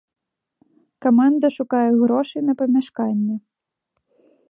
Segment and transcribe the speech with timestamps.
[1.07, 3.35] Каманда шукае грошы на памяшканне.